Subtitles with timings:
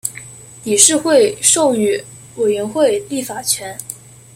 [0.63, 2.03] 理事会授予
[2.37, 3.77] 委员会立法权。